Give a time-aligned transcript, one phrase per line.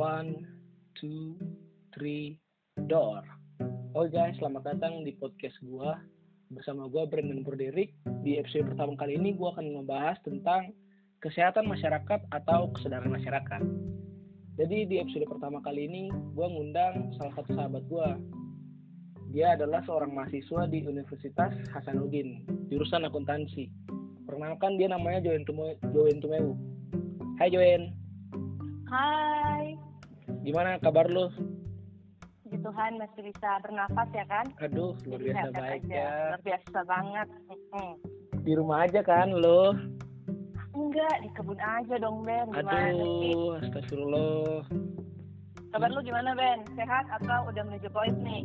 [0.00, 0.48] One,
[0.96, 1.36] two,
[1.92, 2.40] three,
[2.88, 3.20] door.
[3.92, 6.00] Oh guys, selamat datang di podcast gua
[6.48, 7.92] bersama gua Brandon Broderick.
[8.24, 10.72] Di episode pertama kali ini gua akan membahas tentang
[11.20, 13.60] kesehatan masyarakat atau kesadaran masyarakat.
[14.56, 18.16] Jadi di episode pertama kali ini gua ngundang salah satu sahabat gua.
[19.36, 23.68] Dia adalah seorang mahasiswa di Universitas Hasanuddin, jurusan akuntansi.
[24.24, 25.44] Perkenalkan dia namanya Joen
[26.24, 26.56] Tumewu.
[27.36, 28.00] Hai Joen,
[28.90, 29.39] Hai,
[30.40, 31.28] gimana kabar lu?
[32.50, 34.46] puji Tuhan masih bisa bernafas ya kan?
[34.58, 35.94] Aduh, luar biasa sehat baik aja.
[35.94, 36.10] ya.
[36.10, 37.28] Luar biasa banget.
[37.46, 37.90] Mm-mm.
[38.42, 39.62] Di rumah aja kan lu?
[40.74, 42.50] Enggak, di kebun aja dong Ben.
[42.50, 43.30] Gimana sih?
[43.30, 44.66] Aduh, astagfirullah.
[45.70, 46.58] Kabar lu gimana Ben?
[46.74, 48.42] Sehat atau udah menuju poin nih?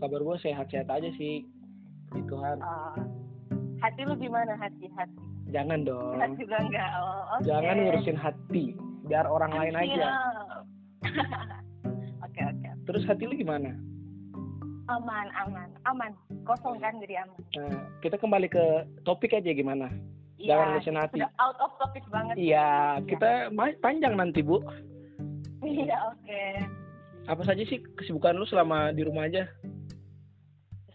[0.00, 1.44] Kabar gue sehat-sehat aja sih.
[2.08, 2.56] Puji Tuhan.
[2.64, 2.96] Ah,
[3.84, 5.20] hati lu gimana hati hati?
[5.52, 6.16] Jangan dong.
[6.16, 6.90] Sehat juga enggak?
[6.96, 7.44] Oh, oke.
[7.44, 8.64] Jangan ngurusin hati.
[9.04, 10.08] Biar orang lain aja.
[12.26, 12.68] Oke oke.
[12.84, 13.72] Terus hati lu gimana?
[14.86, 16.12] Aman aman aman.
[16.44, 17.38] Kosong kan jadi aman.
[17.58, 18.64] Nah, kita kembali ke
[19.02, 19.88] topik aja gimana?
[20.36, 21.18] Jangan Iya, ngurusin hati.
[21.40, 22.34] Out of topic banget.
[22.36, 24.60] Iya, kita ma- panjang nanti, Bu.
[25.64, 26.42] Iya oke.
[27.26, 29.48] Apa saja sih kesibukan lu selama di rumah aja?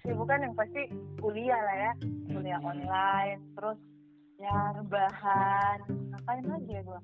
[0.02, 0.82] kesibukan yang pasti
[1.22, 1.94] kuliah lah ya
[2.34, 3.78] kuliah online terus
[4.42, 5.78] ya rebahan
[6.10, 7.02] ngapain lagi ya gua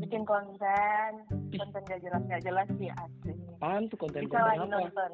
[0.00, 1.10] bikin konten.
[1.56, 4.74] Konten gak jelas gak jelas sih asli Apaan tuh konten-konten bisa lagi apa?
[4.76, 5.12] nonton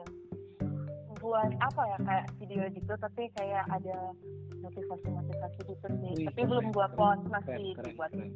[1.23, 4.11] buat apa ya kayak video gitu tapi kayak ada
[4.59, 6.11] motivasi motivasi gitu sih.
[6.19, 8.31] Wih, tapi belum gua post masih Keren, keren, buat keren.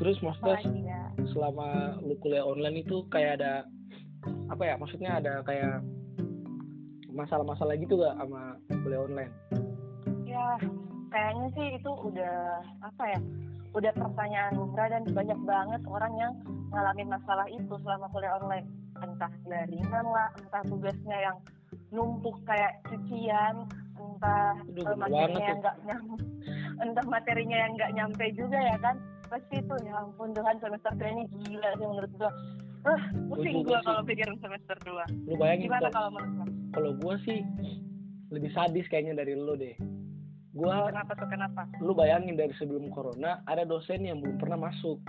[0.00, 1.02] Terus maksudnya ya?
[1.28, 3.68] selama lu kuliah online itu kayak ada
[4.48, 5.84] apa ya maksudnya ada kayak
[7.12, 9.32] masalah-masalah gitu gak sama kuliah online?
[10.24, 10.56] Ya
[11.12, 13.18] kayaknya sih itu udah apa ya
[13.72, 16.32] udah pertanyaan umrah dan banyak banget orang yang
[16.72, 18.68] ngalamin masalah itu selama kuliah online.
[19.00, 21.36] Entah jaringan lah entah tugasnya yang
[21.88, 23.64] numpuk kayak cucian
[23.96, 26.22] entah Aduh, eh, materinya yang nggak nyampe
[26.84, 28.96] entah materinya yang nggak nyampe juga ya kan?
[29.32, 32.32] Pasti itu ya ampun Tuhan semester 2 ini gila sih menurut gua.
[32.82, 33.86] Ah pusing gua sih.
[33.86, 37.40] kalau pikirin semester 2 lu bayangin gimana kalau menurut kalau gua sih
[38.34, 39.76] lebih sadis kayaknya dari lu deh
[40.52, 41.62] gua kenapa tuh kenapa?
[41.80, 45.00] Lu bayangin dari sebelum corona ada dosen yang belum pernah masuk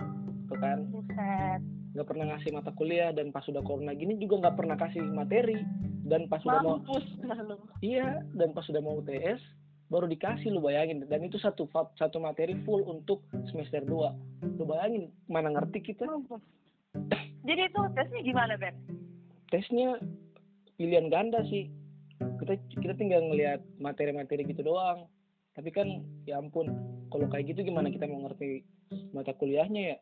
[0.48, 0.88] tuh kan?
[0.88, 1.60] Buset.
[1.94, 5.58] Nggak pernah ngasih mata kuliah dan pas sudah corona gini juga nggak pernah kasih materi.
[6.04, 6.76] Dan pas sudah mau
[7.24, 9.40] lalu iya dan pas sudah mau UTS
[9.88, 11.04] baru dikasih lu bayangin.
[11.08, 11.64] Dan itu satu
[11.96, 16.04] satu materi full untuk semester 2 lu bayangin mana ngerti kita.
[17.44, 18.72] Jadi itu tesnya gimana, Ben?
[19.54, 20.02] tesnya
[20.74, 21.70] pilihan ganda sih.
[22.18, 25.06] Kita kita tinggal ngelihat materi-materi gitu doang
[25.54, 25.86] tapi kan
[26.26, 26.66] ya ampun
[27.08, 28.66] kalau kayak gitu gimana kita mau ngerti
[29.14, 29.96] mata kuliahnya ya?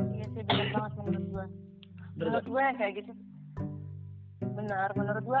[0.00, 1.44] Iya sih benar banget menurut gua.
[2.16, 3.12] Bener Menurut gua yang kayak gitu
[4.50, 5.40] benar menurut gua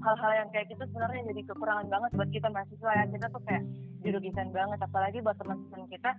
[0.00, 3.04] hal-hal yang kayak gitu sebenarnya jadi kekurangan banget buat kita mahasiswa ya.
[3.06, 3.62] Kita tuh kayak
[4.02, 6.10] dirugikan banget apalagi buat teman-teman kita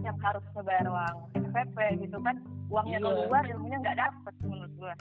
[0.00, 1.76] yang harus ngebayar uang SPP
[2.06, 2.36] gitu kan.
[2.70, 3.06] Uangnya Iya.
[3.26, 4.94] keluar ilmunya nggak dapet menurut gua.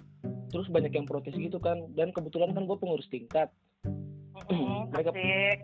[0.50, 1.78] Terus banyak yang protes gitu kan.
[1.94, 3.54] Dan kebetulan kan gue pengurus tingkat.
[4.50, 5.60] Mm-mm, Mereka- asik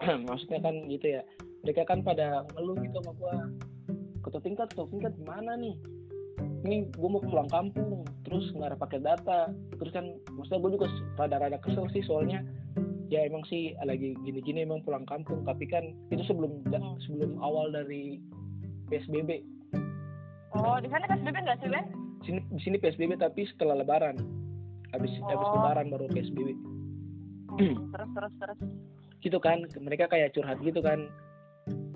[0.28, 1.22] maksudnya kan gitu ya.
[1.64, 3.34] Mereka kan pada ngeluh gitu sama gua.
[4.20, 5.76] Ketua tingkat ketua tingkat gimana nih?
[6.64, 9.40] Ini gue mau pulang kampung terus nggak ada pakai data.
[9.76, 12.40] Terus kan maksudnya gue juga rada-rada kesel sih soalnya.
[13.12, 16.96] Ya emang sih lagi gini-gini emang pulang kampung tapi kan itu sebelum Hmm.
[17.04, 18.18] sebelum awal dari
[18.88, 19.44] PSBB
[20.52, 21.86] oh di sana PSBB nggak sih Ben?
[22.24, 24.16] sini di sini PSBB tapi setelah lebaran.
[24.90, 25.54] Habis habis Oh.
[25.60, 26.48] lebaran baru PSBB
[27.54, 28.58] Hmm, terus terus terus
[29.24, 29.64] gitu kan.
[29.80, 31.08] Mereka kayak curhat gitu kan.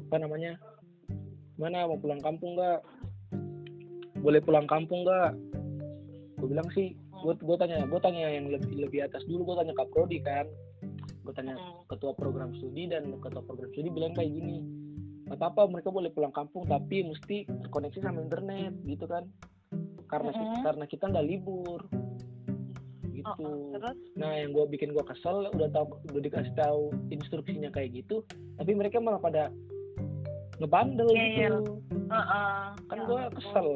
[0.08, 0.56] Apa namanya?
[1.60, 2.80] Mana mau pulang kampung nggak?
[4.18, 5.36] Boleh pulang kampung nggak?
[6.40, 9.74] Gue bilang sih gue gue tanya gue tanya yang lebih lebih atas dulu gue tanya
[9.76, 10.48] kak prodi kan.
[11.26, 11.60] Gue tanya
[11.92, 14.64] ketua program studi dan ketua program studi bilang kayak gini
[15.28, 19.28] nggak apa-apa mereka boleh pulang kampung tapi mesti terkoneksi sama internet gitu kan.
[20.08, 20.64] Karena ki- Mm-mm.
[20.64, 21.84] karena kita nggak libur
[23.18, 26.94] gitu Oh, oh, terus Nah, yang gue bikin gue kesel udah tahu udah dikasih tahu
[27.10, 28.22] instruksinya kayak gitu,
[28.56, 29.50] tapi mereka malah pada
[30.58, 31.82] ngebandel gitu.
[32.10, 32.62] Heeh.
[32.88, 33.68] Kan Ya gue kesel.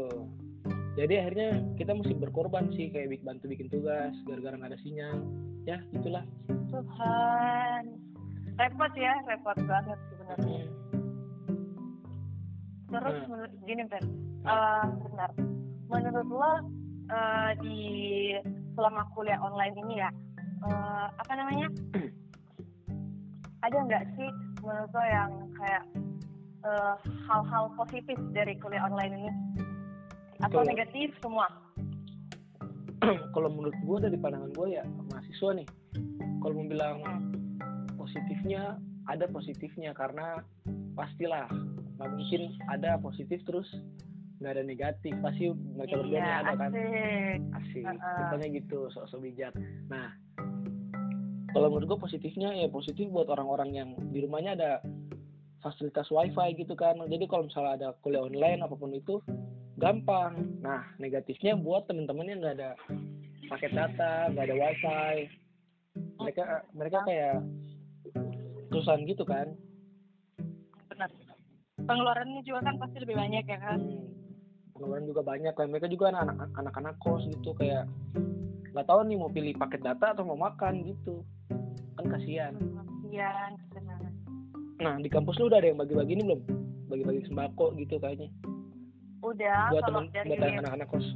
[0.93, 1.51] Jadi akhirnya
[1.81, 5.17] kita mesti berkorban sih kayak bantu bikin tugas gara-gara nggak ada sinyal.
[5.65, 6.27] Ya, itulah.
[6.69, 7.83] Tuhan
[8.57, 10.65] repot ya repot banget sebenarnya
[12.93, 13.29] terus Hmm.
[13.33, 14.07] menurut gini Ben
[14.43, 15.31] Eh, benar
[15.87, 16.53] menurut lo
[17.09, 17.79] eh, di
[18.75, 20.11] selama kuliah online ini ya
[20.65, 21.69] eh, apa namanya?
[23.63, 24.29] Ada nggak sih
[24.63, 25.85] menurut lo yang kayak
[26.63, 26.95] eh,
[27.27, 29.31] hal-hal positif dari kuliah online ini?
[30.43, 31.47] Atau Kalau- negatif semua?
[33.35, 35.67] Kalau menurut gue dari pandangan gue ya mahasiswa nih
[36.39, 37.31] kalau mau bilang Hmm.
[37.95, 40.43] positifnya ada positifnya karena
[40.95, 41.47] pastilah
[41.99, 43.67] nggak mungkin ada positif terus
[44.43, 46.71] nggak ada negatif pasti mereka berdua iya ada kan?
[47.63, 47.85] asik.
[47.87, 49.55] Contohnya gitu sok-sok bijak.
[49.87, 50.11] Nah
[51.55, 54.73] kalau menurut gue positifnya ya positif buat orang-orang yang di rumahnya ada
[55.63, 56.99] fasilitas wifi gitu kan.
[57.07, 59.23] Jadi kalau misalnya ada kuliah online apa pun itu
[59.79, 60.59] gampang.
[60.59, 62.71] Nah negatifnya buat temen-temen yang nggak ada
[63.47, 65.15] paket data nggak ada wifi.
[66.19, 67.47] Mereka mereka kayak
[68.73, 69.55] kesusahan gitu kan.
[70.89, 71.09] Benar.
[71.83, 73.79] Pengeluarannya juga kan pasti lebih banyak ya kan?
[73.81, 74.09] Hmm,
[74.83, 77.87] pengeluaran juga banyak kan mereka juga anak anak-anak kos gitu kayak
[78.75, 81.23] nggak tahu nih mau pilih paket data atau mau makan gitu.
[81.95, 82.59] Kan kasihan.
[83.07, 83.55] Kasihan
[84.83, 86.41] nah di kampus lu udah ada yang bagi-bagi ini belum?
[86.91, 88.27] Bagi-bagi sembako gitu kayaknya.
[89.23, 91.07] Udah buat kalau teman buat anak-anak kos.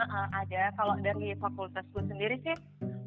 [0.00, 0.62] Heeh, ada.
[0.80, 2.56] Kalau dari fakultasku sendiri sih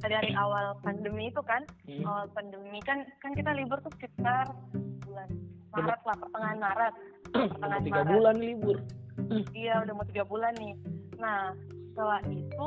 [0.05, 1.65] dari awal pandemi itu kan.
[1.89, 2.05] Hmm.
[2.05, 4.53] awal pandemi kan kan kita libur tuh sekitar
[5.01, 5.33] bulan
[5.73, 6.93] Maret lah pertengahan Maret.
[7.33, 8.11] Pertengahan tiga Maret.
[8.13, 8.77] bulan libur
[9.53, 10.73] iya udah mau tiga bulan nih.
[11.19, 11.53] Nah
[11.93, 12.65] setelah itu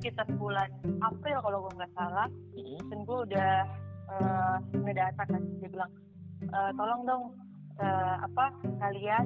[0.00, 0.68] sekitar bulan
[1.00, 2.76] April kalau gue nggak salah Hmm.
[2.92, 3.52] dan gue udah
[4.10, 5.92] eh, ngedata kan dia bilang
[6.44, 7.24] "Eh, tolong dong
[7.80, 9.24] eh, apa kalian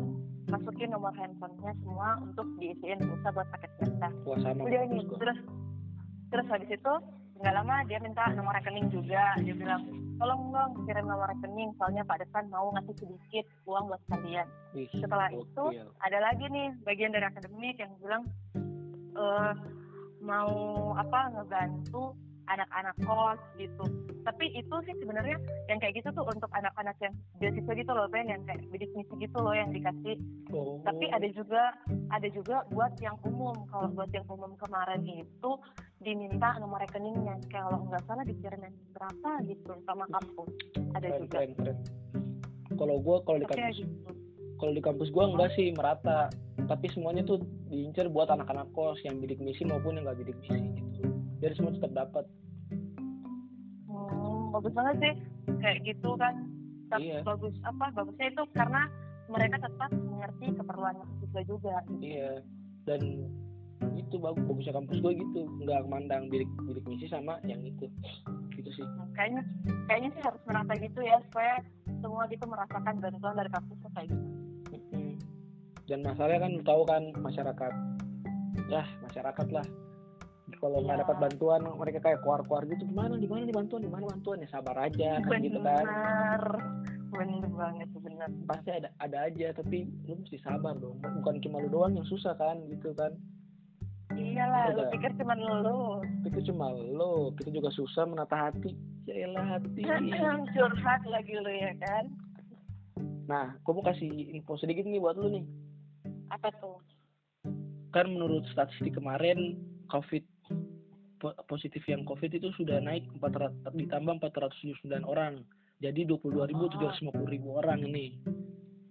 [0.51, 4.61] masukin nomor handphonenya semua untuk diisiin pulsa buat paket data wah sama.
[4.67, 5.39] Udah nih terus
[6.31, 6.93] terus habis itu
[7.43, 9.83] nggak lama dia minta nomor rekening juga dia bilang
[10.25, 14.49] tolong dong kirim nomor rekening soalnya Pak Depan mau ngasih sedikit uang buat kalian.
[14.73, 15.65] Wih, setelah itu
[16.00, 18.25] ada lagi nih bagian dari akademik yang bilang
[19.21, 19.53] eh
[20.25, 20.49] mau
[20.97, 22.17] apa ngebantu
[22.49, 23.85] anak-anak kos gitu.
[24.25, 25.37] Tapi itu sih sebenarnya
[25.69, 29.14] yang kayak gitu tuh untuk anak-anak yang beasiswa gitu loh Ben yang kayak bidik misi
[29.20, 30.17] gitu loh yang dikasih.
[30.55, 30.79] Oh.
[30.87, 31.75] tapi ada juga
[32.14, 33.67] ada juga buat yang umum.
[33.69, 35.50] Kalau buat yang umum kemarin itu
[35.99, 37.41] diminta nomor rekeningnya.
[37.50, 40.50] Kalau nggak salah dikirimin berapa gitu sama kampus.
[40.94, 41.35] Ada keren juga.
[41.35, 41.79] keren keren.
[42.75, 44.11] Kalau gua kalau di kampus gitu.
[44.58, 46.31] kalau di kampus gua enggak sih merata
[46.64, 50.61] tapi semuanya tuh diincar buat anak-anak kos yang bidik misi maupun yang nggak bidik misi
[50.81, 51.02] gitu.
[51.44, 52.25] Jadi semua tetap dapat.
[53.88, 55.14] Hmm, bagus banget sih.
[55.61, 56.34] Kayak gitu kan.
[56.88, 57.20] Tapi Iya.
[57.25, 57.55] bagus.
[57.64, 58.82] Apa bagusnya itu karena
[59.28, 61.76] mereka tetap mengerti keperluan mahasiswa juga.
[62.00, 62.40] Iya.
[62.88, 63.00] Dan
[64.00, 65.40] itu bagus bagusnya kampus gue gitu.
[65.64, 67.88] Nggak mandang bidik bidik misi sama yang itu.
[68.56, 68.84] Gitu sih.
[68.84, 69.43] Nah, kayaknya
[69.90, 71.20] kayaknya sih harus merata gitu ya.
[71.28, 71.60] Supaya
[72.00, 74.33] semua gitu merasakan bantuan dari kampus kayak gitu.
[75.84, 77.72] Dan masalahnya kan lu tahu kan masyarakat.
[78.72, 79.66] Ya masyarakat lah.
[80.54, 81.02] Kalau nggak Iya.
[81.04, 82.88] dapat bantuan mereka kayak keluar-keluar gitu.
[82.88, 85.84] Gimana di mana nih bantuan di mana bantuan ya sabar aja kan gitu kan.
[85.84, 86.44] Benar
[87.14, 88.28] benar banget benar.
[88.48, 90.96] Pasti ada ada aja tapi lu mesti sabar dong.
[91.00, 93.12] Bukan cuma lu doang yang susah kan gitu kan.
[94.14, 96.00] Iyalah lu pikir cuma lu.
[96.25, 98.72] Itu cuma lo kita juga susah menata hati.
[99.04, 99.84] Ya elah hati.
[100.54, 102.04] Curhat lagi lu ya kan.
[103.28, 105.44] Nah gue mau kasih info sedikit nih buat lu nih
[106.34, 106.78] apa tuh?
[107.94, 109.54] Kan menurut statistik kemarin
[109.86, 110.26] covid
[111.22, 115.46] po- positif yang covid itu sudah naik 400 ditambah 479 orang.
[115.78, 118.19] Jadi 22.750 ribu orang ini.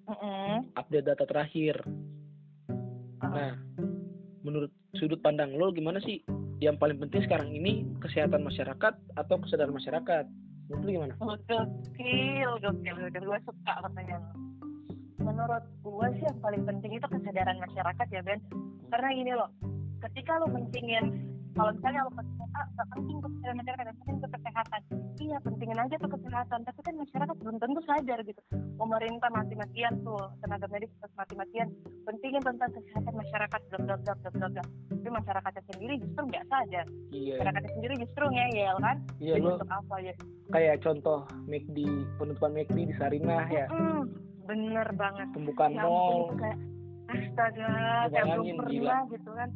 [0.03, 0.67] Mm-mm.
[0.75, 1.79] update data terakhir.
[3.23, 3.31] Ah.
[3.31, 3.51] nah
[4.43, 4.67] menurut
[5.00, 6.19] sudut pandang lo gimana sih
[6.59, 10.27] yang paling penting sekarang ini kesehatan masyarakat atau kesadaran masyarakat?
[10.67, 11.13] Menurut lo gimana?
[11.19, 13.23] Gokil gokil gokil.
[13.23, 14.23] Gue suka pertanyaan.
[15.43, 18.39] Menurut gue sih yang paling penting itu kesadaran masyarakat ya Ben.
[18.88, 19.50] Karena gini loh
[20.03, 21.05] ketika lo pentingin
[21.53, 24.81] kalau misalnya lo pentingin ah gak penting tuh kesadaran masyarakat yang penting tuh kesehatan.
[25.19, 28.41] Iya pentingin aja tuh kesehatan tapi kan masyarakat belum tentu sadar gitu.
[28.73, 31.67] Pemerintah mati-matian tuh tenaga medis terus mati-matian.
[32.07, 34.63] Pentingin tentang kesehatan masyarakat bla bla bla bla bla bla
[35.03, 36.85] tapi masyarakatnya sendiri justru nggak sadar.
[37.12, 37.35] Iya.
[37.35, 38.97] Masyarakatnya sendiri justru ngeyel kan?
[39.19, 40.15] Iya Jadi lo untuk apa ya?
[40.53, 41.77] kayak contoh McD
[42.21, 43.65] penutupan McD di Sarinah ya.
[43.73, 44.05] Mm,
[44.43, 45.27] bener banget.
[45.31, 46.33] Pembukaan ya mall.
[46.35, 46.57] kayak
[47.09, 47.69] astaga
[48.09, 48.97] kayak belum pernah gila.
[49.12, 49.50] gitu kan.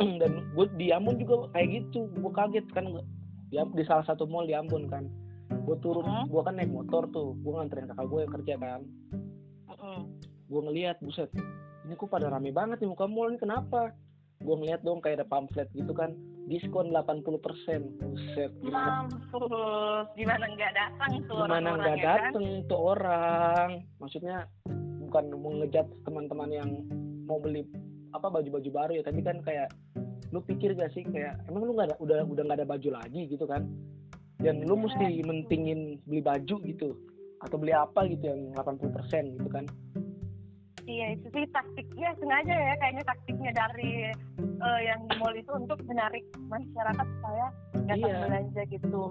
[0.20, 2.84] Dan gue di Ambon juga kayak gitu gue kaget kan.
[3.48, 5.04] Di, di salah satu mall di Ambon kan.
[5.62, 6.26] Gue turun Hmm.
[6.26, 7.36] gue kan naik motor tuh.
[7.40, 8.80] Gue nganterin kakak gue yang kerja kan.
[9.68, 10.00] Mm-mm.
[10.52, 11.32] gue ngeliat buset
[11.82, 13.90] ini kok pada rame banget nih muka mall ini kenapa?
[14.38, 16.12] Gue ngeliat dong kayak ada pamflet gitu kan
[16.50, 20.06] diskon 80% buset gimana mampus.
[20.18, 22.06] Gimana nggak datang tuh gimana orang-orang nggak kan?
[22.18, 23.68] dateng tuh orang?
[24.02, 24.36] Maksudnya
[25.06, 26.70] bukan mau ngejat teman-teman yang
[27.26, 27.62] mau beli
[28.12, 29.02] apa baju-baju baru ya.
[29.06, 29.68] Tapi kan kayak
[30.32, 33.28] lu pikir gak sih kayak emang lu nggak ada udah udah nggak ada baju lagi
[33.28, 33.62] gitu kan?
[34.42, 36.98] Dan lu Iya, mesti mentingin beli baju gitu
[37.42, 39.66] atau beli apa gitu yang 80% gitu kan
[40.92, 43.92] Iya itu sih taktiknya sengaja ya kayaknya taktiknya dari
[44.60, 46.20] uh, yang di mall itu untuk menarik
[46.52, 47.46] masyarakat supaya
[47.88, 48.20] datang Iya.
[48.28, 49.04] belanja gitu.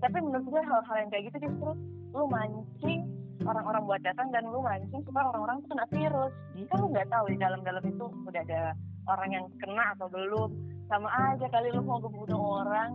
[0.00, 1.70] Tapi menurut gue hal-hal yang kayak gitu justru
[2.16, 3.04] lu mancing
[3.44, 6.32] orang-orang buat datang dan lu mancing supaya orang-orang tuh kena virus.
[6.72, 8.62] Kan lu nggak tahu di dalam-dalam itu udah ada
[9.04, 10.50] orang yang kena atau belum.
[10.88, 12.92] Sama aja kali lu mau ngebunuh orang.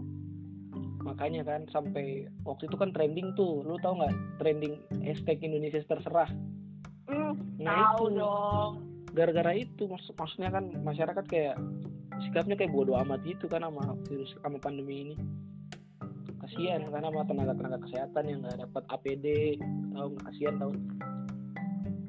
[0.99, 6.27] makanya kan sampai waktu itu kan trending tuh lu tau nggak trending hashtag Indonesia terserah
[7.09, 8.19] Hmm, Nah, tahu itu.
[8.21, 8.71] dong.
[9.09, 11.57] gara-gara itu maksud maksudnya kan masyarakat kayak
[12.21, 15.15] sikapnya kayak bodoh amat gitu kan sama virus sama pandemi ini.
[16.39, 19.25] Kasihan karena sama tenaga-tenaga kesehatan yang nggak dapat APD
[19.91, 20.23] tahu nggak?
[20.29, 20.71] Kasihan tau.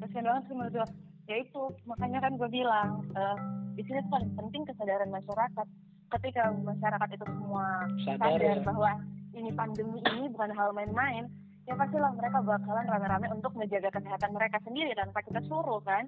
[0.05, 0.87] Kasian banget sih menurut gue
[1.29, 3.37] ya itu makanya kan gue bilang eh,
[3.73, 5.67] di sini tuh paling penting kesadaran masyarakat.
[6.11, 7.65] Ketika masyarakat itu semua
[8.03, 8.63] sadar sadar ya.
[8.67, 8.91] bahwa
[9.31, 11.25] ini pandemi ini bukan hal main-main
[11.71, 16.03] ya pastilah mereka bakalan rame-rame untuk menjaga kesehatan mereka sendiri tanpa kita suruh kan?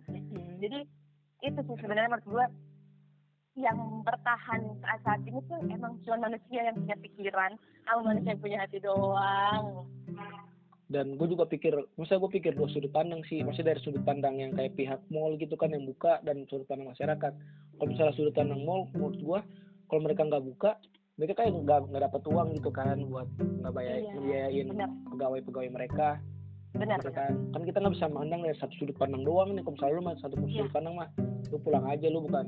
[0.60, 0.84] Jadi
[1.40, 2.46] itu sih sebenarnya menurut gue
[3.64, 7.52] yang bertahan saat saat ini tuh emang cuma manusia yang punya pikiran.
[7.88, 9.88] Sama manusia yang punya hati doang.
[10.92, 13.40] Dan gue juga pikir masa gue pikir dua sudut pandang sih.
[13.40, 16.92] Maksudnya dari sudut pandang yang kayak pihak mall gitu kan yang buka dan sudut pandang
[16.92, 17.34] masyarakat.
[17.80, 19.40] Kalau misalnya sudut pandang mall menurut gue
[19.88, 20.76] kalau mereka nggak buka
[21.14, 24.90] mereka kayak nggak nggak dapat uang gitu kan buat nggak bayar Iya, ngebiayain benar.
[25.14, 26.08] pegawai-pegawai mereka.
[26.74, 27.14] Benar benar.
[27.14, 29.62] kan kan kita nggak bisa mandang dari satu sudut pandang doang nih.
[29.62, 30.50] Kalau misalnya lu mah satu Iya.
[30.58, 31.10] sudut pandang mah
[31.48, 32.46] lu pulang aja lu bukan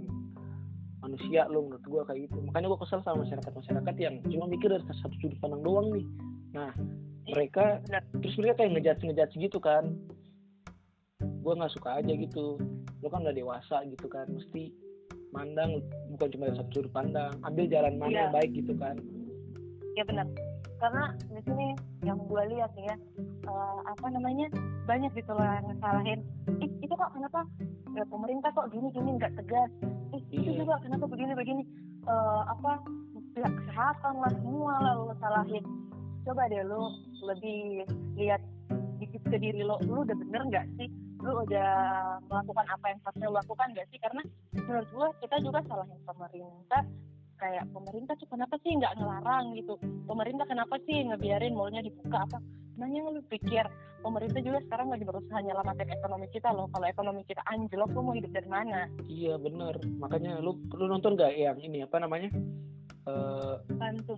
[0.97, 2.37] manusia lu menurut gua kayak gitu.
[2.41, 6.05] Makanya gua kesel sama masyarakat masyarakat yang cuma mikir dari satu sudut pandang doang nih.
[6.51, 6.71] Nah
[7.25, 8.01] mereka benar.
[8.17, 9.93] terus mereka kayak ngejudge ngejudge gitu kan.
[11.41, 12.57] Gua nggak suka aja gitu.
[12.99, 14.73] Lu kan udah dewasa gitu kan mesti
[15.35, 15.71] mandang
[16.09, 18.19] bukan cuma dari satu sudut pandang ambil jalan mana Iya.
[18.23, 18.95] yang baik gitu kan.
[19.93, 20.27] Ya benar.
[20.75, 21.67] Karena di sini
[22.03, 22.95] yang gue lihat nih ya
[23.45, 24.47] eh, apa namanya
[24.85, 26.19] banyak gitu loh yang ngesalahin
[26.59, 27.41] Ih, itu kok kenapa
[27.91, 29.71] ya, pemerintah kok gini gini nggak tegas.
[30.11, 30.59] Ih, itu Iya.
[30.63, 31.63] juga kenapa begini begini.
[32.05, 32.79] Eh, apa
[33.35, 35.63] pihak kesehatan lah semua lah lo salahin.
[36.23, 36.91] Coba deh lo
[37.23, 37.83] lebih
[38.15, 38.39] lihat
[38.95, 40.87] dikit ke diri lo lu udah bener nggak sih
[41.25, 41.73] lu udah
[42.29, 43.99] melakukan apa yang harusnya lo lakukan nggak sih?
[43.99, 44.21] Karena
[44.53, 46.83] menurut gua kita juga salahin pemerintah.
[47.35, 49.75] Kayak pemerintah tuh kenapa sih nggak ngelarang gitu?
[50.07, 52.23] Pemerintah kenapa sih ngebiarin mallnya dibuka?
[52.23, 52.39] Apa?
[52.79, 53.67] Nanya lu pikir
[53.99, 56.71] pemerintah juga sekarang lagi berusaha nyelamatin ekonomi kita loh.
[56.71, 58.87] Kalau ekonomi kita anjlok lu mau hidup dari mana?
[59.09, 59.75] Iya bener.
[59.99, 62.31] Makanya lu lu nonton gak yang ini apa namanya?
[63.03, 64.15] Eh bantu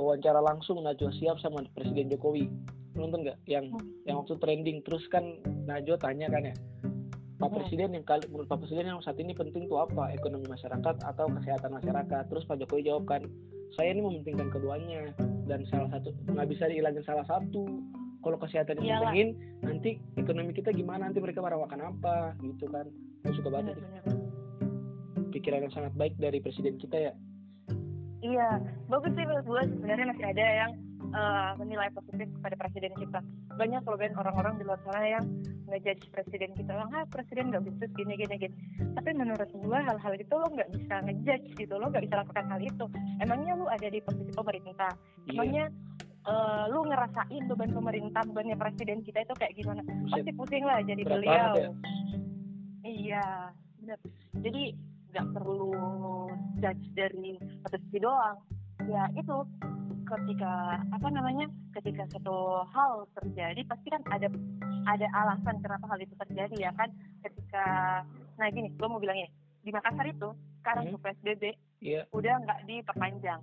[0.00, 1.12] wawancara langsung Najwa?
[1.12, 2.48] Siap sama Presiden Jokowi.
[2.48, 2.69] Lu
[3.00, 3.38] nonton nggak?
[3.48, 3.88] Yang Hmm.
[4.04, 5.24] yang waktu trending terus kan
[5.64, 6.54] Najwa tanya kan ya
[7.40, 7.56] Pak Hmm.
[7.56, 10.12] Presiden yang kali menurut Pak Presiden yang saat ini penting tuh apa?
[10.12, 12.22] Ekonomi masyarakat atau kesehatan masyarakat?
[12.28, 13.24] Terus Pak Jokowi jawab kan
[13.72, 15.08] saya ini mementingkan keduanya
[15.48, 17.64] dan salah satu nggak bisa dihilangin salah satu.
[18.20, 19.28] Kalau kesehatan dipentingin
[19.64, 21.08] nanti ekonomi kita gimana?
[21.08, 22.36] Nanti mereka pada makan apa?
[22.44, 22.84] Gitu kan.
[23.24, 24.04] Gue suka banget bener-bener
[25.30, 27.12] pikiran yang sangat baik dari presiden kita ya.
[28.20, 28.60] Iya
[28.92, 30.70] bagus sih menurut gue sebenarnya masih ada yang
[31.10, 33.20] eh, menilai positif kepada presiden kita.
[33.54, 35.24] Banyak Ben orang-orang di luar sana yang
[35.68, 38.54] ngejudge presiden kita bilang ah presiden nggak bisa gini gini gini.
[38.96, 42.60] Tapi menurut gue hal-hal itu lo nggak bisa ngejudge gitu lo nggak bisa lakukan hal
[42.62, 42.84] itu.
[43.22, 44.92] Emangnya lu ada di posisi pemerintah?
[45.26, 45.30] Iya.
[45.36, 45.64] Emangnya
[46.26, 49.80] eh, lu ngerasain beban pemerintah bebannya presiden kita itu kayak gimana?
[49.84, 50.24] Buset.
[50.24, 51.52] pasti pusing lah jadi Berat beliau.
[51.54, 51.70] ya.
[52.80, 53.26] iya
[53.80, 53.98] benar
[54.40, 54.62] jadi
[55.10, 55.74] nggak perlu
[56.62, 57.34] judge dari
[57.70, 58.38] sisi doang.
[58.88, 59.36] Ya itu
[60.10, 60.52] ketika
[60.90, 64.26] apa namanya ketika satu hal terjadi pasti kan ada
[64.88, 66.90] ada alasan kenapa hal itu terjadi ya kan?
[67.22, 67.64] Ketika
[68.36, 71.00] nah gini gue mau bilang ini di Makassar itu sekarang Hmm.
[71.00, 71.44] PSBB
[71.80, 72.04] iya.
[72.10, 73.40] udah nggak diperpanjang.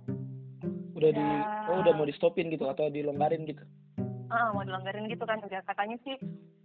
[0.94, 1.70] Udah di Ya.
[1.70, 3.62] oh udah mau di stopin gitu atau dilonggarin gitu?
[4.28, 6.18] Ah mau dilonggarin gitu kan udah katanya sih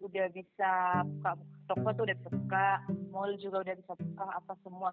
[0.04, 0.72] udah bisa
[1.08, 1.32] buka
[1.66, 2.66] toko tuh udah bisa buka
[3.08, 4.90] mall juga udah bisa buka apa semua.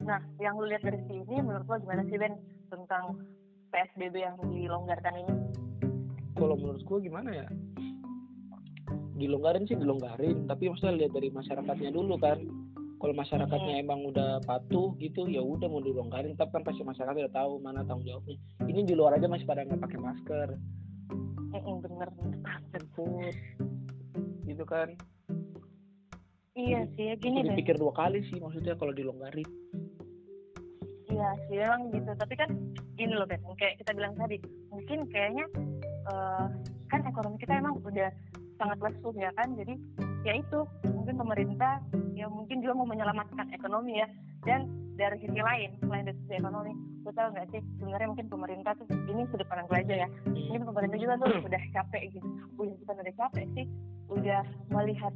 [0.00, 2.38] Nah yang lu lihat dari sini menurut lo gimana sih Ben
[2.70, 3.18] tentang
[3.74, 5.34] PSBB yang dilonggarkan ini?
[6.38, 7.46] Kalau menurut gua gimana ya?
[9.18, 10.46] Dilonggarin sih dilonggarin.
[10.46, 12.38] Tapi maksudnya lihat dari masyarakatnya dulu kan.
[13.02, 16.38] Kalau masyarakatnya emang udah patuh gitu ya udah mau dilonggarin.
[16.38, 18.38] Tapi kan pasti masyarakat udah tahu mana tanggung jawabnya.
[18.62, 20.48] Ini di luar aja masih pada nggak pakai masker.
[21.54, 22.08] Mm-mm, bener
[22.70, 23.34] takut
[24.48, 24.94] gitu kan?
[26.54, 27.54] Iya sih ya gini Jadi deh.
[27.58, 29.46] dipikir dua kali sih maksudnya kalau dilonggarin
[31.14, 32.50] iya sih emang gitu tapi kan
[32.98, 34.42] gini loh Ben kayak kita bilang tadi
[34.74, 35.46] mungkin kayaknya
[36.10, 36.46] eh,
[36.90, 38.10] kan ekonomi kita emang udah
[38.58, 39.48] sangat lesu ya kan?
[39.58, 39.74] Jadi
[40.24, 41.82] ya itu mungkin pemerintah
[42.14, 44.08] ya mungkin juga mau menyelamatkan ekonomi ya.
[44.44, 46.72] Dan dari sisi lain selain dari sisi ekonomi
[47.04, 50.08] gue tau nggak sih sebenarnya mungkin pemerintah tuh ini sudut pandang gue aja ya.
[50.30, 52.28] Mungkin pemerintah juga tuh udah capek gitu.
[52.56, 53.66] Udah bukan udah capek sih
[54.04, 55.14] udah melihat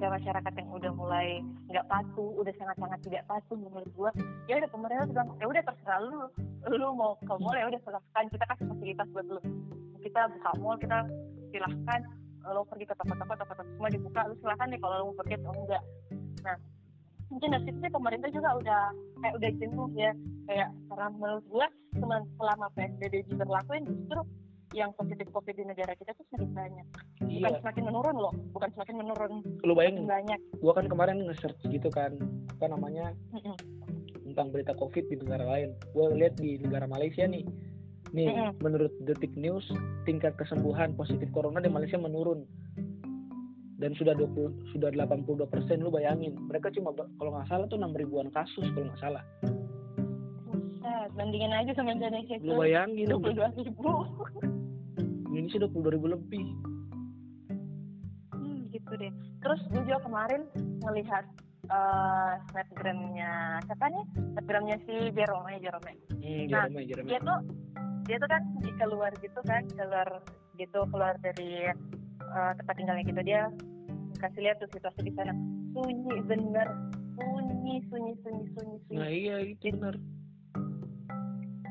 [0.00, 1.28] tingkat ke masyarakat yang udah mulai
[1.68, 4.10] nggak patuh udah sangat-sangat tidak patuh menurut gua
[4.48, 6.20] ya udah pemerintah bilang ya udah terserah lu.
[6.72, 9.40] Lu mau ke mall ya udah silahkan kita kasih fasilitas buat lu.
[10.00, 10.98] Kita buka mall kita
[11.52, 12.00] silahkan.
[12.40, 15.52] Lo pergi ke toko-toko toko-toko semua dibuka lu silahkan deh kalau lo mau pergi atau
[15.52, 15.82] enggak.
[16.48, 16.56] Nah
[17.28, 18.82] mungkin dari sih pemerintah juga udah
[19.20, 20.12] kayak udah jenuh ya.
[20.48, 21.44] Kayak karena menurut
[22.00, 24.20] cuma selama PSBB diberlakuin justru
[24.70, 26.86] yang positif covid di negara kita tuh semakin banyak.
[27.18, 27.58] Bukan iya.
[27.58, 29.32] semakin menurun loh bukan semakin menurun.
[29.66, 30.40] Lu bayangin banyak.
[30.62, 32.14] gua kan kemarin nge-search gitu kan
[32.54, 33.10] apa namanya
[34.22, 35.74] tentang berita covid di negara lain.
[35.90, 37.42] Gua lihat di negara Malaysia nih.
[38.14, 38.62] Nih Mm-mm.
[38.62, 39.66] menurut detik news
[40.06, 42.46] tingkat kesembuhan positif corona di Malaysia menurun.
[43.80, 46.36] Dan sudah 20 sudah 82 persen lu bayangin.
[46.36, 49.24] Mereka cuma kalau nggak salah tuh 6 ribuan kasus kalau nggak salah.
[50.44, 53.08] Buset, bandingin aja sama Indonesia itu lu bayangin.
[53.08, 53.88] dua puluh dua ribu
[55.40, 56.46] Indonesia 22 ribu lebih.
[58.36, 59.12] Hmm, gitu deh.
[59.40, 60.42] Terus gue juga kemarin
[60.84, 61.24] ngelihat
[61.70, 64.04] eh snapgramnya siapa nih?
[64.36, 65.92] Snapgramnya si Jerome Jerome.
[66.12, 67.08] Hmm, Nah, Jeremy, Jeremy.
[67.08, 67.38] dia tuh
[68.04, 70.08] dia tuh kan di keluar gitu kan keluar
[70.58, 73.20] gitu keluar dari eh, tempat tinggalnya gitu.
[73.24, 73.48] Dia
[74.20, 75.32] kasih lihat tuh situasi di sana.
[75.72, 76.68] Sunyi bener.
[77.16, 78.96] Sunyi sunyi sunyi sunyi sunyi.
[78.98, 79.96] Nah iya itu benar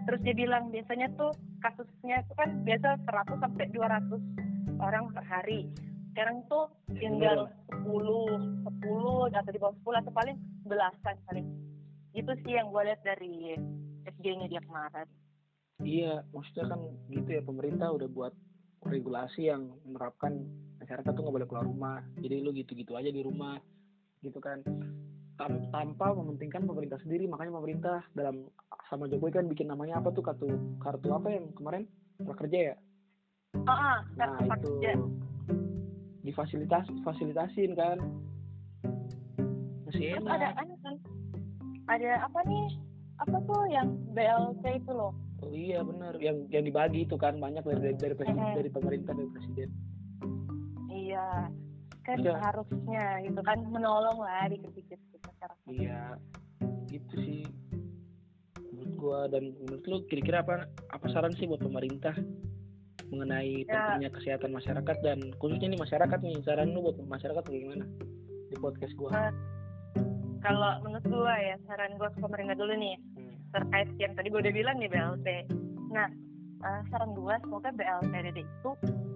[0.10, 5.68] terus dia bilang biasanya tuh kasusnya itu kan biasa 100 sampai 200 orang per hari.
[6.12, 11.48] Sekarang tuh tinggal 10 10 atau di bawah 10 atau paling belasan paling.
[12.16, 13.56] Itu sih yang gue lihat dari
[14.08, 15.08] SG-nya dia kemarin.
[15.80, 18.34] Iya maksudnya kan gitu ya pemerintah udah buat
[18.84, 20.44] regulasi yang menerapkan
[20.80, 22.00] masyarakat tuh nggak boleh keluar rumah.
[22.20, 23.60] Jadi lu gitu-gitu aja di rumah
[24.20, 24.60] gitu kan
[25.40, 27.26] Tanpa mementingkan pemerintah sendiri.
[27.32, 28.52] Makanya pemerintah dalam
[28.92, 30.52] sama Jokowi kan bikin namanya apa tuh kartu
[30.84, 31.88] kartu apa yang kemarin?
[32.20, 32.76] Prakerja ya?
[33.56, 35.08] Oh, ah, nah kartu itu
[36.30, 37.98] difasilitas fasilitasin kan.
[39.88, 40.68] Masih terus ada kan?
[41.90, 42.68] Ada apa nih?
[43.20, 45.12] Apa tuh yang BLT itu loh?
[45.40, 48.58] Oh iya benar yang yang dibagi itu kan banyak dari dari dari, presiden, Mm-mm.
[48.60, 49.70] dari pemerintah dari presiden.
[50.92, 51.28] Iya.
[52.04, 52.36] Kan Iya.
[52.42, 54.79] harusnya gitu kan menolong lah masyarakat
[55.66, 56.18] Iya,
[56.88, 57.44] gitu sih
[58.70, 60.56] menurut gua dan menurut lu kira-kira apa
[60.90, 62.16] apa saran sih buat pemerintah
[63.10, 63.74] mengenai Ya.
[63.96, 67.86] pentingnya kesehatan masyarakat dan khususnya nih masyarakat nih saran lu buat masyarakat bagaimana
[68.48, 69.34] di podcast gua Eh,
[70.40, 73.34] kalau menurut gua ya saran gua ke pemerintah dulu nih Hmm.
[73.50, 75.28] terkait yang tadi gue udah bilang nih BLT.
[75.90, 76.06] Nah,
[76.62, 78.70] eh, saran gue semoga BLT itu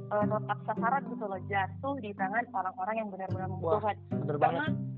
[0.09, 3.95] eh, tepat sasaran gitu loh jatuh di tangan orang-orang yang benar-benar membutuhkan.
[4.11, 4.92] bener Karena banget bener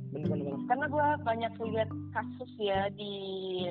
[0.66, 3.14] karena gue banyak lihat kasus ya di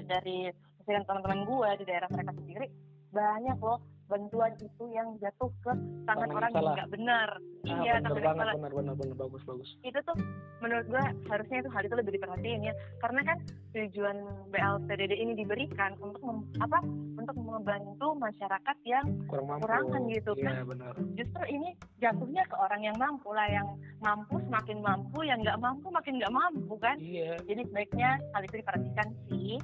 [0.04, 0.52] dari
[0.84, 2.66] teman-teman gue di daerah mereka sendiri.
[3.14, 5.72] Banyak loh bantuan itu yang jatuh ke
[6.04, 6.74] tangan orang yang salah.
[6.76, 7.28] nggak benar.
[7.64, 8.54] ah, iya, bener tangan yang banget salah.
[8.54, 10.16] bener bener bener bagus bagus itu tuh
[10.60, 13.36] menurut gua harusnya itu hal itu lebih diperhatiin ya karena kan
[13.72, 14.16] tujuan
[14.52, 16.78] BLTDD ini diberikan untuk mem- apa
[17.16, 20.68] untuk membantu masyarakat yang kurang mampu Kurangan gitu, iya kan?
[20.68, 23.68] benar justru ini jatuhnya ke orang yang mampu lah yang
[24.04, 28.60] mampu semakin mampu yang nggak mampu makin nggak mampu kan iya jadi sebaiknya hal itu
[28.60, 29.56] diperhatikan sih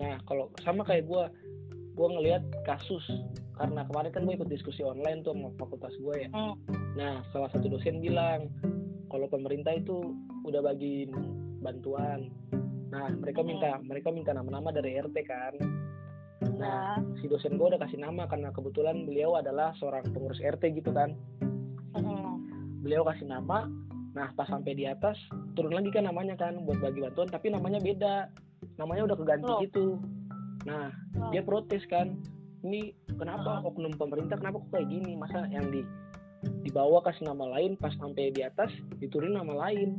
[0.00, 1.28] nah kalau sama kayak gua
[1.94, 3.04] gua ngelihat kasus
[3.52, 6.82] karena kemarin kan gue ikut diskusi online tuh sama fakultas gue ya hmm.
[6.92, 8.52] Nah, salah satu dosen bilang
[9.08, 10.12] kalau pemerintah itu
[10.44, 11.08] udah bagi
[11.60, 12.28] bantuan.
[12.92, 15.54] Nah, mereka minta mereka minta nama-nama dari RT kan.
[16.60, 20.76] Nah, ya si dosen gue udah kasih nama karena kebetulan beliau adalah seorang pengurus RT
[20.76, 21.16] gitu kan.
[21.96, 22.44] Hmm.
[22.84, 23.68] Beliau kasih nama.
[24.12, 25.16] Nah, pas sampai di atas
[25.56, 28.28] turun lagi kan namanya kan buat bagi bantuan, tapi namanya beda.
[28.76, 29.60] Namanya udah keganti Loh.
[29.64, 29.86] gitu.
[30.62, 31.30] Nah, Oh.
[31.30, 32.14] dia protes kan.
[32.62, 32.80] Ini
[33.12, 35.14] kenapa oknum pemerintah kenapa kok kayak gini?
[35.14, 35.82] Masa yang di
[36.62, 39.98] dibawa kasih nama lain pas sampai di atas diturunin nama lain.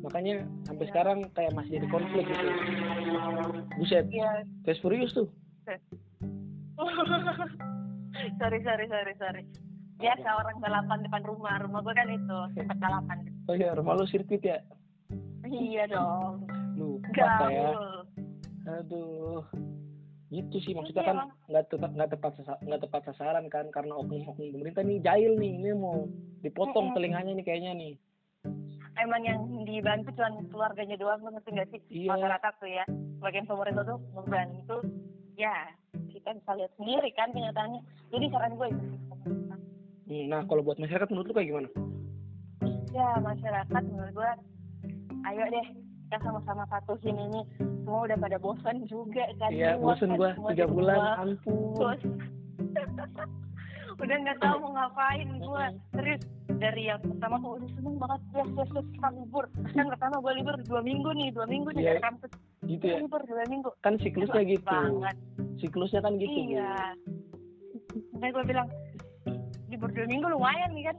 [0.00, 0.90] Makanya sampai Iya.
[0.90, 2.46] sekarang kayak masih jadi konflik gitu.
[3.74, 5.26] Buset, ya Fast Furious tuh.
[8.34, 9.42] sorry sorry sorry sorry
[9.96, 14.04] biasa orang balapan depan rumah rumah gue kan itu tempat balapan Oh iya, rumah lu
[14.04, 14.58] sirkuit ya?
[15.44, 17.70] iya dong Lupa saya.
[17.70, 18.02] gaul
[18.66, 19.44] Aduh.
[20.28, 24.82] Gitu sih maksudnya kan nggak tepat nggak tepat nggak tepat sasaran kan karena oknum-oknum pemerintah
[24.82, 26.08] nih jahil nih ini mau
[26.40, 26.96] dipotong Mm-mm.
[26.96, 27.94] telinganya nih kayaknya nih.
[28.94, 32.14] emang yang dibantu cuma keluarganya doang lu ngerti nggak sih Iya.
[32.14, 32.84] masyarakat tuh ya
[33.18, 34.76] bagian pemerintah tuh membantu
[35.34, 35.66] ya
[36.08, 37.80] kita bisa lihat sendiri kan kenyataannya
[38.14, 38.84] jadi saran gue itu.
[40.04, 41.68] Hmm, Nah kalau buat masyarakat menurut lu kayak gimana?
[42.94, 44.30] ya masyarakat menurut gue
[45.26, 45.66] ayo deh
[46.06, 47.42] kita sama-sama patuhin ini
[47.84, 51.98] semua udah pada bosan juga kan Iya, kan gua tiga bulan, ampun.
[53.94, 55.78] Udah nggak tahu mau ngapain gue Mm-mm.
[55.94, 56.22] serius
[56.58, 60.32] dari yang pertama tuh udah seneng banget yes yes yes kita libur kan pertama gue
[60.34, 61.90] libur dua minggu nih dua minggu nih Iya.
[61.94, 62.30] dari kampus
[62.66, 62.98] gitu Gua ya.
[63.00, 63.70] Libur dua minggu.
[63.80, 64.66] Kan siklusnya gitu.
[64.66, 65.16] banget.
[65.62, 66.74] Siklusnya kan gitu iya.
[68.10, 68.68] Makanya gue bilang
[69.70, 70.96] libur dua minggu lumayan nih kan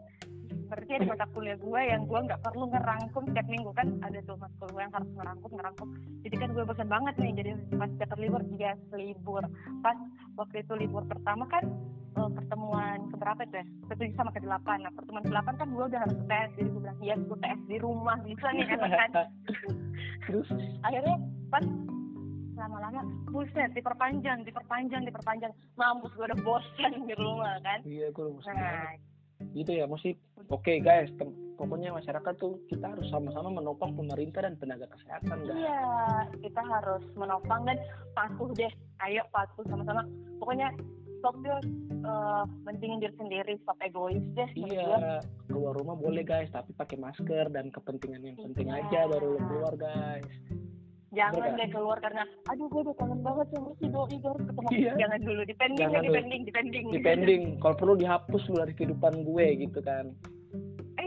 [0.65, 3.69] berarti ada mata kuliah gue yang gue nggak perlu ngerangkum setiap minggu.
[3.73, 5.87] Kan ada tuh matkul gue yang harus ngerangkum ngerangkum.
[6.25, 9.43] Jadi kan gue bosan banget nih jadi pas dapat libur dia libur.
[9.85, 9.97] Pas
[10.35, 11.63] waktu itu libur pertama kan
[12.17, 13.65] eh, pertemuan keberapa itu ya?
[13.93, 16.81] Ketujuh sama ke delapan nah pertemuan ke delapan kan gue udah harus UTS jadi gue
[16.81, 19.11] bilang iya gue UTS di rumah bisa nih enak kan?
[20.25, 20.47] Terus?
[20.81, 21.15] Akhirnya
[21.53, 21.65] pas
[22.55, 25.51] lama-lama buset diperpanjang diperpanjang diperpanjang.
[25.75, 27.79] Mampus gue udah bosan di rumah kan?
[27.83, 28.95] Iya gue udah bosan nah.
[29.51, 30.15] gitu ya mesti
[30.47, 35.55] oke guys tem- pokoknya masyarakat tuh kita harus sama-sama menopang pemerintah dan tenaga kesehatan guys.
[35.55, 35.81] Iya
[36.43, 37.79] kita harus menopang dan
[38.11, 38.71] patuh deh.
[38.99, 40.03] Ayo patuh sama-sama.
[40.35, 40.75] Pokoknya
[41.19, 41.63] stop yuk
[42.03, 47.49] eh, mentingin diri sendiri stop egois deh iya keluar rumah boleh guys tapi pakai masker
[47.49, 48.83] dan kepentingan yang penting Iya.
[48.83, 50.27] aja baru keluar guys.
[51.09, 54.67] Jangan deh keluar karena aduh gue udah kangen banget sama si doi gue harus ketemu.
[54.69, 54.91] Iya.
[54.99, 56.85] jangan dulu dipending Jangan ya dipending dipending.
[56.91, 60.05] Depending kalau perlu dihapus lu dari kehidupan gue gitu kan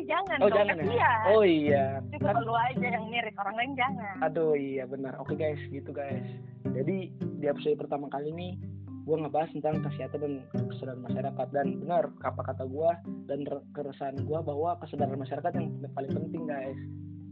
[0.09, 1.13] jangan oh dong jangan ya?
[1.29, 1.85] oh iya.
[2.09, 4.15] Itu kan lu aja yang mirip orang lain jangan.
[4.25, 5.15] Aduh iya benar.
[5.21, 6.25] Oke guys gitu guys.
[6.65, 8.57] Jadi di episode pertama kali ini
[9.05, 10.35] gue ngebahas tentang kesehatan dan
[10.73, 11.47] kesadaran masyarakat.
[11.53, 12.91] Dan benar apa kata gue
[13.29, 16.79] dan re- keresahan gue bahwa kesadaran masyarakat yang paling penting guys.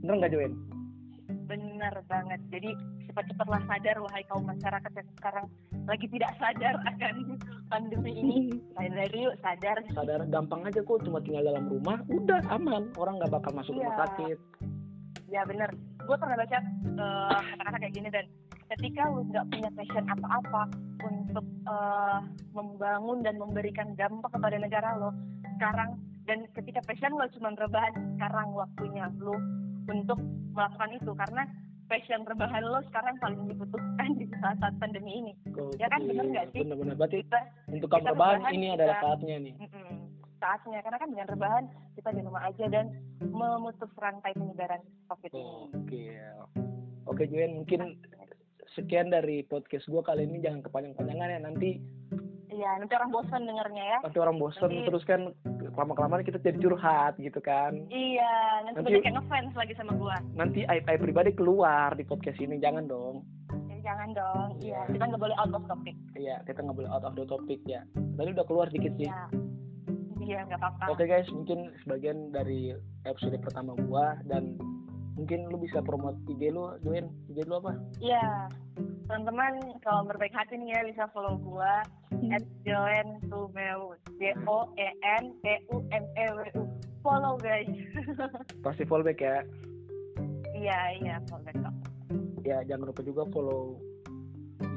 [0.04, 0.54] Bener nggak Joen?
[1.46, 2.40] benar banget.
[2.50, 2.70] Jadi
[3.10, 5.46] cepat-cepatlah sadar wahai kaum masyarakat yang sekarang
[5.86, 7.14] lagi tidak sadar akan
[7.70, 8.38] pandemi ini.
[8.74, 9.78] Sadar yuk sadar.
[9.94, 10.98] Sadar gampang aja kok.
[11.06, 12.90] Cuma tinggal dalam rumah udah aman.
[12.98, 14.00] Orang nggak bakal masuk rumah Iya.
[14.06, 14.38] sakit.
[15.26, 15.70] Ya benar
[16.06, 18.26] gue pernah baca eh, kata-kata kayak gini dan.
[18.66, 20.62] Ketika lu nggak punya passion apa-apa
[21.06, 22.18] untuk eh,
[22.50, 25.14] membangun dan memberikan dampak kepada negara lo
[25.54, 25.94] sekarang
[26.26, 29.38] dan ketika passion lo cuma rebahan sekarang waktunya lo
[29.86, 30.18] untuk
[30.50, 31.14] melakukan itu.
[31.14, 31.42] Karena
[31.86, 35.32] passion rebahan lo sekarang paling dibutuhkan di saat-saat pandemi ini.
[35.78, 36.60] Ya kan, bener nggak sih?
[36.62, 36.94] bener-bener.
[36.94, 39.54] Berarti kita untuk kamu kita rebahan rebahan, ini kita- adalah saatnya nih.
[39.56, 39.88] Mm-mm,
[40.36, 40.78] saatnya.
[40.82, 42.86] Karena kan dengan rebahan kita di rumah aja dan
[43.22, 45.54] memutus rantai penyebaran covid ini.
[45.72, 46.04] Oke.
[47.06, 47.80] Oke Joen mungkin
[48.74, 50.42] sekian dari podcast gue kali ini.
[50.42, 51.70] Jangan kepanjang-panjangan ya nanti
[52.50, 53.98] iya nanti orang bosan dengarnya ya.
[54.02, 55.20] Nanti orang bosen Nanti- terus kan
[55.76, 59.92] lama kelamaan kita jadi curhat gitu kan Iya, nanti, Nanti- banyak yang ngefans lagi sama
[59.94, 60.16] gua.
[60.32, 63.22] nanti aib aib pribadi keluar di podcast ini jangan dong
[63.68, 64.48] Ya, jangan dong.
[64.58, 64.90] Iya, Iya.
[64.90, 65.94] kita nggak boleh out of topic.
[66.14, 67.80] iya kita nggak boleh out of the topic ya
[68.16, 69.22] tadi udah keluar dikit sih Iya.
[70.18, 70.84] Iya, nggak apa-apa.
[70.90, 74.58] oke guys mungkin sebagian dari episode pertama gua dan
[75.16, 78.52] mungkin lu bisa promote IG lu Joen IG lu apa Iya.
[79.06, 81.80] Teman-teman kalau berbaik hati nih ya bisa follow gua
[82.28, 83.96] at Joen Tumeu.
[84.18, 84.88] J O E
[85.20, 86.62] N T U M E W U.
[87.00, 87.70] Follow guys.
[88.66, 89.40] pasti fallback ya
[90.52, 91.74] iya, iya, follow back kok.
[92.42, 93.76] ya jangan lupa juga follow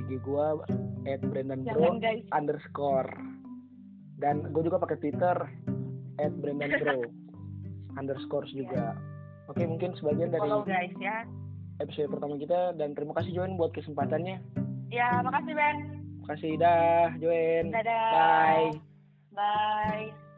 [0.06, 0.60] IG gua
[1.06, 2.22] at Brandon Bro guys.
[2.30, 3.10] underscore
[4.20, 5.38] dan gue juga pakai Twitter
[6.20, 7.00] at Brandon Bro
[8.00, 8.94] underscore juga
[9.50, 11.26] oke mungkin sebagian dari Follow guys ya.
[11.80, 14.38] episode pertama kita dan terima kasih Joen buat kesempatannya
[14.90, 15.78] Ya, makasih Ben.
[16.24, 18.10] makasih dah Joen Dadah.
[18.12, 18.70] bye
[19.30, 20.29] Bye.